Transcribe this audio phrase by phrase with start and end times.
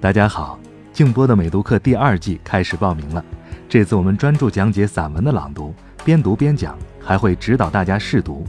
[0.00, 0.56] 大家好，
[0.92, 3.24] 静波的美读课第二季开始报名了。
[3.68, 5.74] 这次我们专注讲解散文的朗读，
[6.04, 8.46] 边读边讲，还会指导大家试读。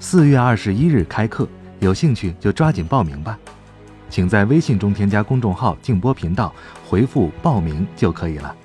[0.00, 1.46] 四月二十一日开课，
[1.80, 3.38] 有兴趣就抓紧报名吧。
[4.08, 6.50] 请在微信中添加公众号“静波频道”，
[6.88, 8.56] 回复“报名”就可以了。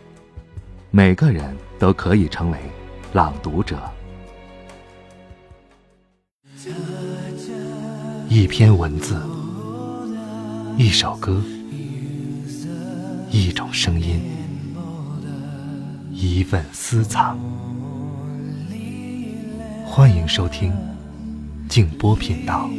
[0.91, 2.57] 每个人都可以成为
[3.11, 3.77] 朗读者。
[8.29, 9.21] 一篇文字，
[10.77, 11.43] 一首歌，
[16.29, 17.37] 一份私藏。
[19.85, 20.73] 欢迎收听
[21.67, 22.69] 静波频道。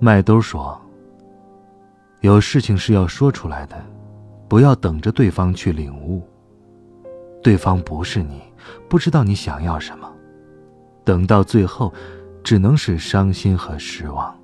[0.00, 0.80] 麦兜说
[2.22, 3.76] ：“有事情是要说出来的，
[4.48, 6.26] 不要等着对方去领悟。
[7.42, 8.42] 对方不是你，
[8.88, 10.10] 不知道你想要什么，
[11.04, 11.92] 等到最后，
[12.44, 14.38] 只能是伤心和失望，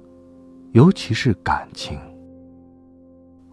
[0.73, 1.99] 尤其是感情。”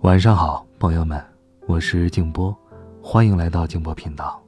[0.02, 1.24] 晚上好，朋友们，
[1.68, 2.56] 我是静波，
[3.02, 4.42] 欢迎来到静波频道。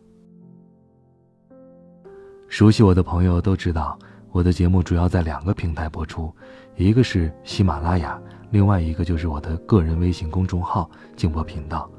[2.48, 3.98] 熟悉我的朋友都知道。
[4.32, 6.30] 我的节目主要在两个平台播出，
[6.76, 11.90] 一个是喜马拉雅，另外一个就是我的个人微信公众号“静波频道”。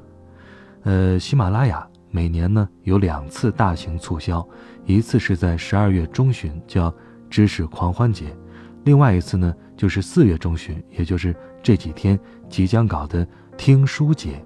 [0.85, 1.87] 呃，喜马拉雅
[2.17, 4.43] 每年呢有两次大型促销，
[4.87, 6.91] 一次是在十二月中旬，叫
[7.29, 8.25] “知识狂欢节”；
[8.85, 13.23] 另外一次呢就是四月中旬，也就是这几天即将搞的
[13.55, 14.43] “听书节”。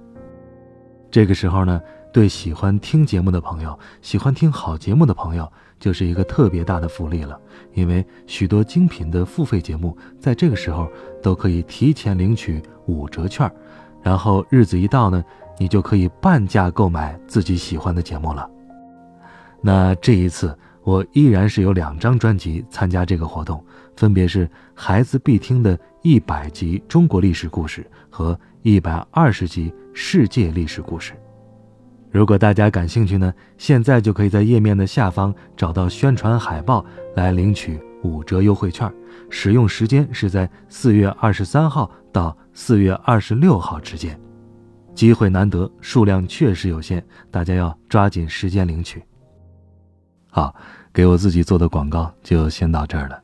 [1.09, 1.81] 这个时候呢。
[2.13, 5.49] 对喜欢听节目的朋友，喜欢听好节目的朋友，
[5.79, 7.39] 就是一个特别大的福利了。
[7.73, 10.89] 因为许多精品的付费节目，在这个时候
[11.23, 13.49] 都可以提前领取五折券，
[14.03, 15.23] 然后日子一到呢，
[15.61, 18.49] 你就可以半价购买自己喜欢的节目了。
[19.61, 23.63] 那这一次，我依然是有两张专辑参加这个活动，
[23.95, 31.13] 分别是孩子必听的一百集中国历史故事和一百二十集世界历史故事。
[32.09, 36.83] 如果大家感兴趣呢，现在就可以在页面的下方找到宣传海报
[37.15, 38.91] 来领取五折优惠券，
[39.29, 44.19] 使用时间是在四月二十三号到四月二十六号之间，
[44.95, 49.03] 机会难得，数量确实有限，大家要抓紧时间领取。
[50.29, 50.55] 好，
[50.93, 53.21] 给我自己做的广告就先到这儿了，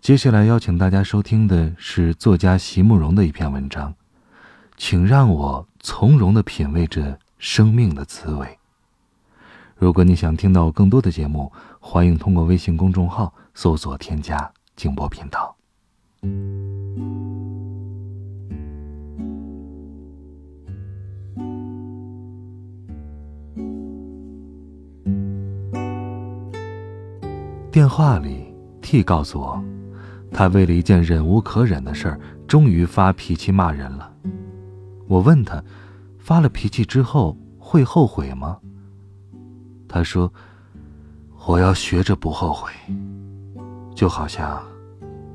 [0.00, 3.94] 接下来邀请大家收听的是作家席慕容的一篇文章，
[4.76, 7.18] 请让我从容的品味着。
[7.36, 8.58] 生命的滋味。
[9.76, 15.54] 如果你想听到更多的节目，欢迎通过微信公众号搜索添加“静波频道”。
[27.74, 29.60] 电话里，T 告诉我，
[30.30, 34.12] 他为了一件忍无可忍的事儿，终于发脾气骂人了。
[35.08, 35.60] 我问他。
[36.20, 38.56] 发了脾气之后会后悔吗？
[39.88, 40.32] 他说
[41.48, 42.70] ：“我要学着不后悔，
[43.92, 44.62] 就好像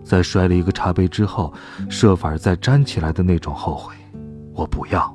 [0.02, 1.54] 在摔了一个茶杯之后，
[1.90, 3.94] 设法再粘起来的那种后悔，
[4.54, 5.14] 我不要。”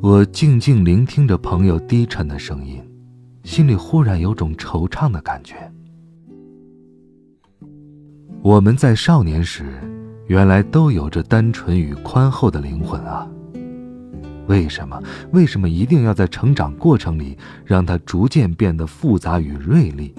[0.00, 2.80] 我静静聆听着朋友低沉的声音，
[3.44, 5.54] 心里忽然有种惆怅的感觉。
[8.42, 9.64] 我们在少年时，
[10.26, 13.28] 原来都有着单纯与宽厚的灵魂啊。
[14.48, 15.00] 为什么？
[15.32, 20.14] 为什么一定要在成长过程里让它逐渐变得复杂与锐利，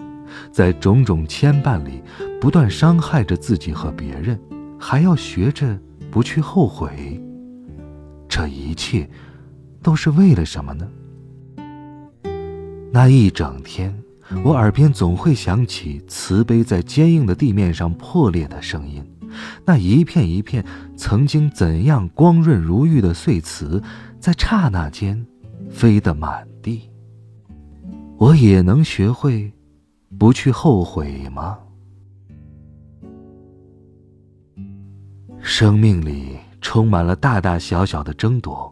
[0.52, 2.02] 在种种牵绊里
[2.40, 4.40] 不断伤害着自己和别人，
[4.80, 5.78] 还要学着
[6.10, 7.22] 不去后悔？
[8.30, 9.10] 这一切，
[9.82, 10.88] 都是为了什么呢？
[12.96, 13.92] 那一整天，
[14.44, 19.04] 我耳边总会响起瓷杯在坚硬的地面上破裂的声音，
[19.66, 20.64] 那一片一片
[20.96, 23.82] 曾经怎样光润如玉的碎瓷。
[24.20, 25.26] 在刹那间，
[25.72, 26.84] 飞得满地。
[28.20, 29.52] 我也能学会，
[30.20, 31.58] 不去后悔吗？
[35.42, 38.72] 生命里充满了大大小小的争夺，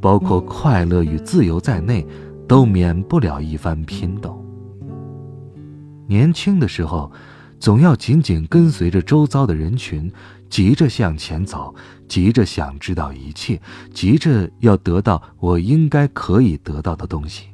[0.00, 2.04] 包括快乐与自由在内，
[2.46, 4.44] 都免不了一番拼斗。
[6.06, 7.10] 年轻的时候，
[7.58, 10.12] 总要紧紧跟随着周遭的人群。
[10.50, 11.74] 急着向前走，
[12.06, 13.58] 急着想知道一切，
[13.94, 17.46] 急着要得到我应该可以得到的东西。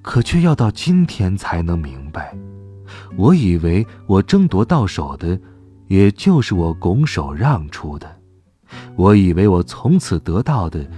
[0.00, 2.34] 可却要到今天才能明白，
[3.18, 5.38] 我以为我争夺到手的，
[5.88, 8.08] 也就是我拱手让出的；
[8.96, 10.88] 我以为我从此得到的，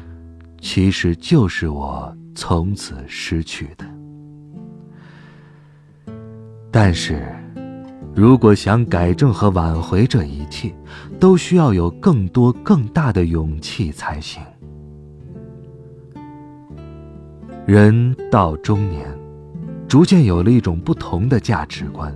[0.61, 3.85] 其实就是我从此失去的。
[6.71, 7.27] 但是，
[8.15, 10.73] 如果想改正和挽回这一切，
[11.19, 14.43] 都需要有更多更大的勇气才行。
[17.67, 19.07] 人到中年，
[19.87, 22.13] 逐渐有了一种不同的价值观。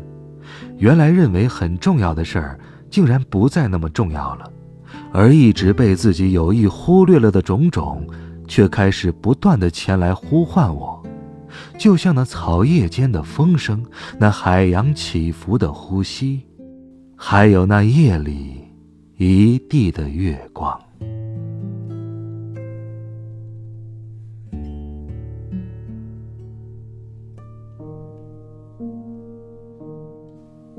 [0.78, 2.58] 原来认为很重要的事儿，
[2.90, 4.44] 竟然不再那么重要了；
[5.12, 8.04] 而一直被自己有意忽略了的种种，
[8.46, 11.02] 却开始不断的前来呼唤我。
[11.78, 13.84] 就像那草叶间的风声，
[14.18, 16.42] 那海洋起伏的呼吸，
[17.16, 18.64] 还有那夜里
[19.16, 20.80] 一地的月光。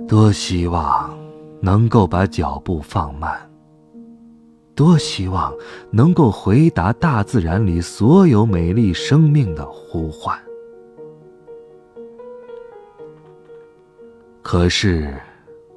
[0.08, 1.18] 多希望
[1.62, 3.36] 能够把脚步放慢，
[4.76, 5.54] 多希望
[5.90, 10.38] 能够回答大自然里所有美丽生命的呼唤。
[14.42, 15.12] 可是，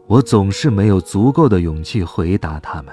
[0.06, 2.93] 我总是没有足够的勇气回答他们。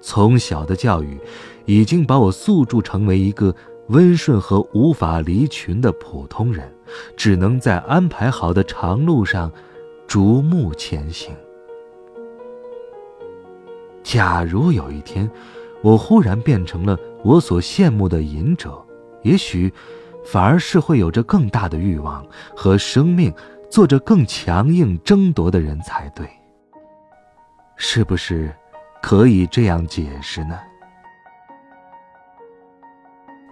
[0.00, 1.18] 从小的教育，
[1.64, 3.54] 已经把我塑铸成为一个
[3.88, 6.70] 温顺和无法离群的普通人，
[7.16, 9.50] 只能在安排好的长路上，
[10.06, 11.34] 逐目前行。
[14.06, 15.28] 假如有一天，
[15.82, 18.80] 我忽然变成了我所羡慕的隐者，
[19.22, 19.72] 也许，
[20.24, 22.24] 反而是会有着更大的欲望
[22.54, 23.34] 和生命。
[23.68, 26.24] 做着更强硬争夺的人才对，
[27.74, 28.54] 是不是
[29.02, 30.56] 可以这样解释呢？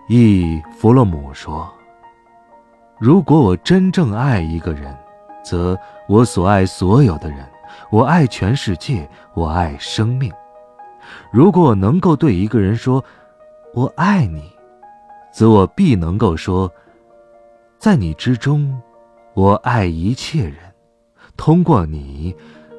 [0.09, 1.69] 忆弗洛姆说
[2.97, 4.97] ：“如果我真正爱一个人，
[5.45, 5.77] 则
[6.09, 7.45] 我所爱所有的人，
[7.91, 10.33] 我爱全世界，我爱生命。
[11.33, 13.05] 如果我能够对一个人说
[13.75, 14.43] ‘我爱你’，
[15.33, 16.71] 则我必能够说，
[17.79, 18.75] 在你之中。”
[19.35, 20.55] 我爱一切人，
[21.37, 22.33] 通过你，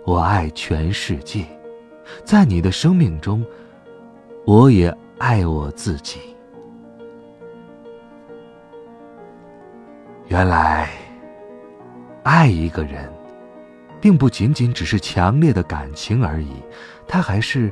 [0.06, 1.46] 我爱全世界。
[2.24, 3.46] 在你的生命中，
[4.46, 4.88] 我也
[5.18, 6.18] 爱我自己。
[10.28, 10.88] 原来，
[12.24, 13.12] 爱一个人，
[14.00, 16.54] 并不仅仅只是强烈的感情而已，
[17.06, 17.70] 它还是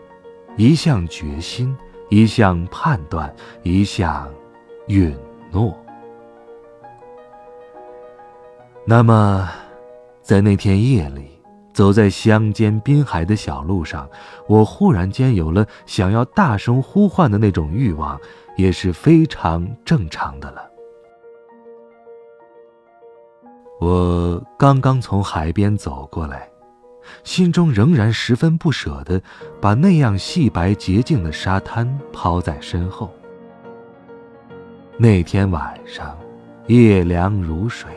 [0.56, 1.76] 一项决心，
[2.10, 3.34] 一项判断，
[3.64, 4.32] 一项
[4.88, 5.16] 允
[5.52, 5.76] 诺。
[8.86, 9.50] 那么，
[10.22, 11.42] 在那天夜里，
[11.74, 14.08] 走在乡间滨海的小路上，
[14.48, 18.20] 我忽然间有了想要大声呼唤的那种欲望，
[18.56, 20.70] 也是非常正常的了。
[23.80, 26.48] 我刚刚从海边走过来，
[27.24, 29.22] 心中仍然十分不舍得
[29.62, 33.12] 把那样细白洁净的沙滩抛在身后。
[34.98, 36.18] 那天晚上，
[36.68, 37.90] 夜凉如水。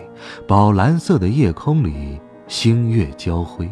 [0.46, 2.18] 宝蓝色的夜空里，
[2.48, 3.70] 星月交辉。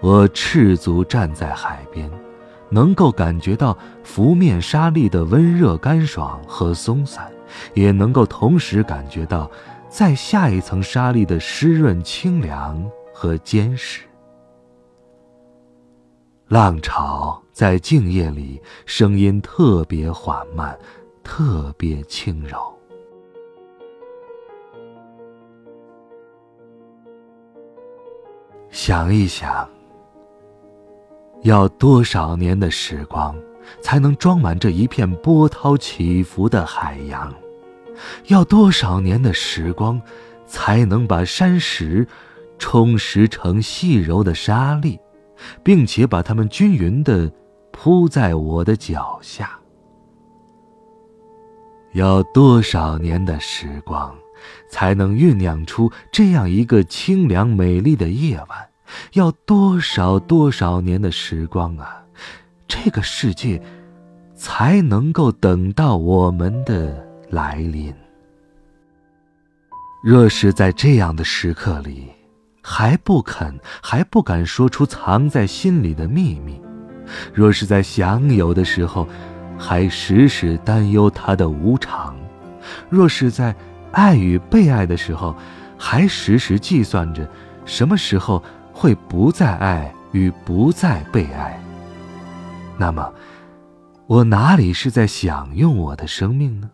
[0.00, 2.10] 我赤足站在海边，
[2.70, 7.30] 能够感觉到拂面沙砾的温热、干爽和松散，
[7.74, 9.48] 也能够同时感觉到
[9.90, 12.82] 在下一层沙砾的湿润、清凉
[13.12, 14.02] 和坚实。
[16.48, 20.78] 浪潮在静夜里，声音特别缓慢，
[21.22, 22.58] 特别轻柔。
[28.70, 29.68] 想一想，
[31.42, 33.34] 要多少年的时光，
[33.80, 37.32] 才能装满这一片波涛起伏的海洋？
[38.28, 40.00] 要多少年的时光，
[40.46, 42.06] 才能把山石
[42.58, 44.98] 充实成细柔的沙粒，
[45.62, 47.32] 并且把它们均匀的
[47.70, 49.50] 铺在我的脚下？
[51.92, 54.14] 要多少年的时光？
[54.68, 58.68] 才能酝酿出这样一个清凉美丽的夜晚，
[59.12, 62.02] 要多少多少年的时光啊！
[62.66, 63.62] 这个世界
[64.34, 67.94] 才能够等到我们的来临。
[70.02, 72.10] 若是在这样的时刻里，
[72.62, 76.54] 还不肯、还不敢说出藏在心里的秘密；
[77.34, 79.06] 若是在享有的时候，
[79.58, 82.14] 还时时担忧它的无常；
[82.88, 83.54] 若是在……
[83.92, 85.36] 爱与被爱的时候，
[85.76, 87.28] 还时时计算着
[87.66, 88.42] 什么时候
[88.72, 91.60] 会不再爱与不再被爱。
[92.78, 93.12] 那么，
[94.06, 96.70] 我哪里是在享用我的生命呢？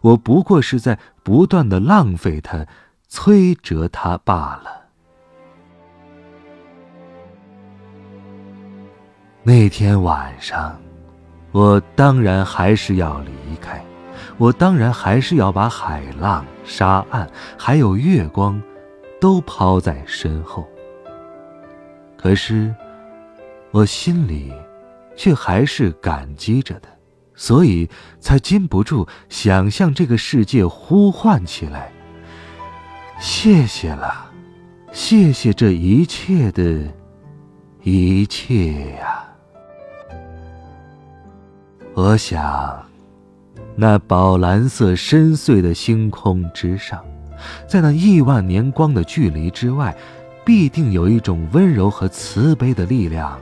[0.00, 2.64] 我不过是在不断的浪费它、
[3.10, 4.81] 摧折它罢了。
[9.44, 10.80] 那天晚上，
[11.50, 13.84] 我当然还是要离开，
[14.38, 18.62] 我当然还是要把海浪、沙岸还有月光，
[19.20, 20.68] 都抛在身后。
[22.16, 22.72] 可是，
[23.72, 24.52] 我心里，
[25.16, 26.88] 却还是感激着的，
[27.34, 31.90] 所以才禁不住想向这个世界呼唤起来：
[33.18, 34.30] 谢谢了，
[34.92, 36.80] 谢谢这一切的，
[37.82, 39.30] 一切呀！
[41.94, 42.84] 我想，
[43.76, 47.04] 那宝蓝色深邃的星空之上，
[47.68, 49.96] 在那亿万年光的距离之外。
[50.44, 53.38] 必定有一种温柔和慈悲的力量，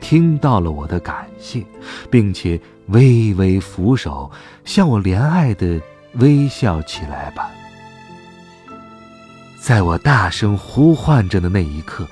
[0.00, 1.64] 听到了我的感谢，
[2.10, 4.28] 并且微微扶手，
[4.64, 5.80] 向我怜爱的
[6.14, 7.48] 微笑起来吧。
[9.60, 12.04] 在我大声呼唤着的那一刻，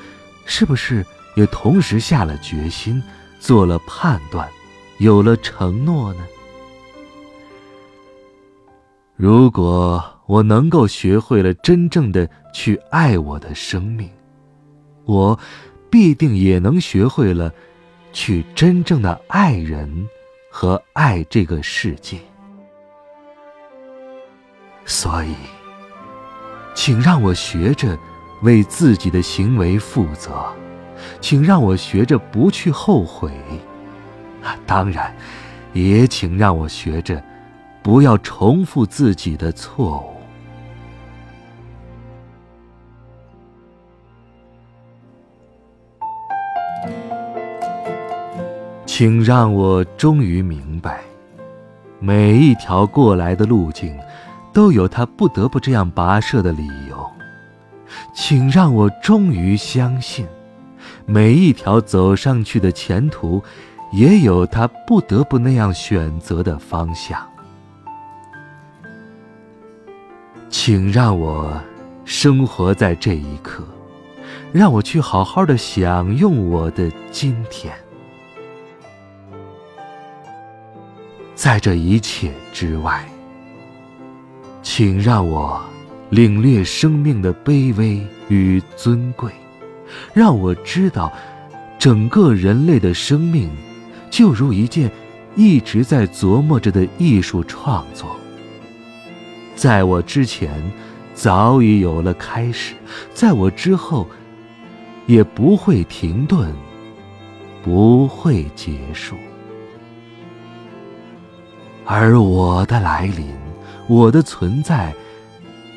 [0.45, 1.05] 是不是
[1.35, 3.03] 也同时下了决心，
[3.41, 4.49] 做了判断，
[4.99, 6.21] 有了承诺呢？
[9.17, 14.09] 如果我能够学会了真正的去爱我的生命。
[15.05, 15.39] 我
[15.89, 17.51] 必定也能学会了
[18.13, 20.07] 去真正的爱人
[20.51, 22.19] 和爱这个世界，
[24.85, 25.35] 所以，
[26.75, 27.99] 请让我学着
[28.43, 30.45] 为自己的行为负责，
[31.23, 33.33] 请让我学着不去后悔，
[34.67, 35.15] 当然，
[35.73, 37.23] 也请让我学着
[37.83, 40.19] 不要重复自己的错误。
[48.87, 51.01] 请让我终于明白，
[52.01, 53.97] 每一条过来的路径，
[54.53, 57.09] 都有它不得不这样跋涉的理由。
[58.13, 60.27] 请让我终于相信，
[61.07, 63.41] 每一条走上去的前途，
[63.91, 67.19] 也有他不得不那样选择的方向。
[70.51, 71.61] 请让我
[72.05, 73.63] 生活在这一刻，
[74.53, 77.73] 让我去好好的享用我的今天。
[81.35, 83.07] 在这一切之外，
[84.63, 85.61] 请让我
[86.11, 89.31] 领略生命的卑微与尊贵，
[90.13, 91.13] 让我知道，
[91.79, 93.51] 整个人类的生命，
[94.11, 94.91] 就如一件
[95.37, 98.17] 一直在琢磨着的艺术创作。
[99.55, 100.51] 在我之前，
[101.15, 102.75] 早已有了开始；
[103.13, 104.07] 在我之后，
[105.07, 106.53] 也不会停顿，
[107.63, 109.17] 不会结束。
[111.85, 113.27] 而我的来临，
[113.89, 114.95] 我的存在，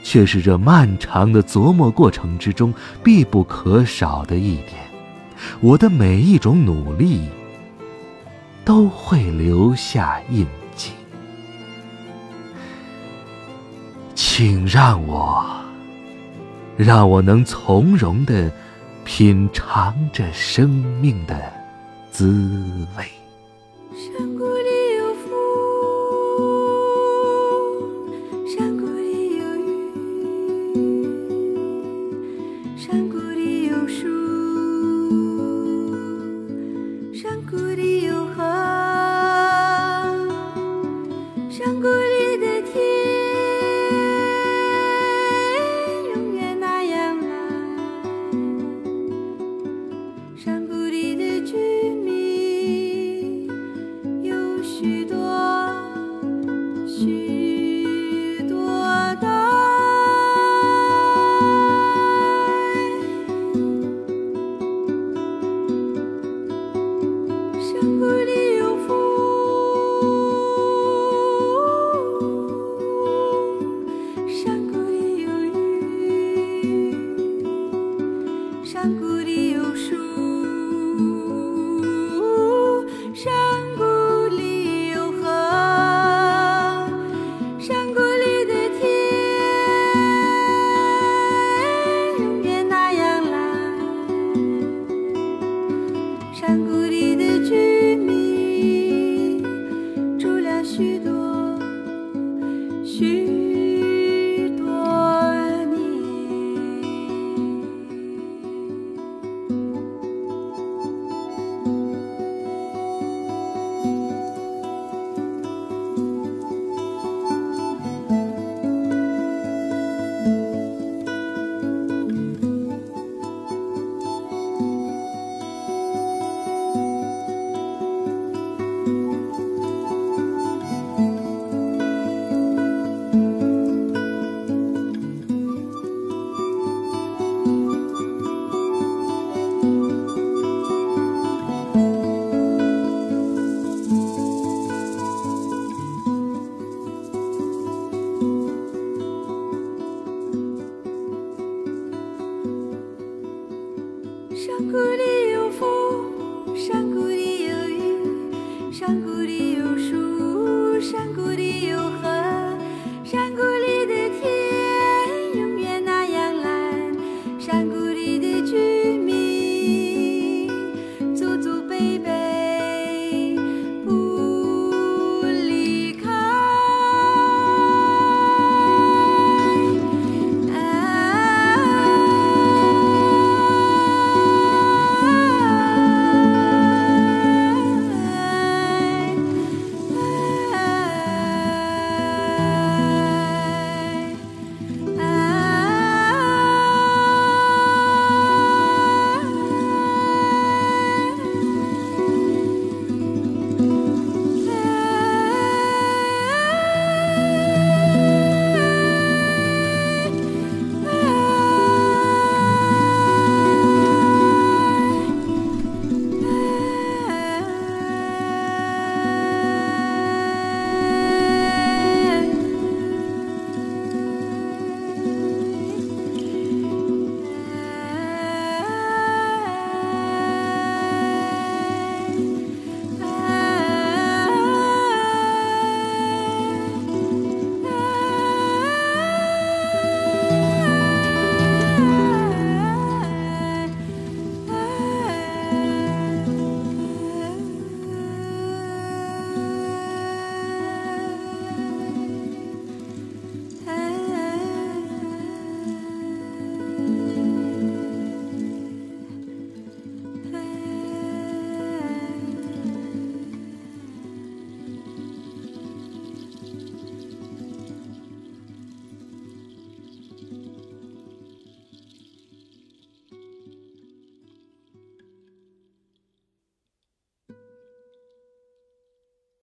[0.04, 4.74] 却是这漫长的琢磨过程之中必不可少的一点。
[5.60, 7.22] 我的每一种努力，
[8.72, 10.48] 都会留下印
[10.78, 10.92] 记。
[14.16, 15.46] 请让我，
[16.78, 18.50] 让我能从容的
[19.04, 21.52] 品尝着生命的
[22.12, 23.06] 滋味。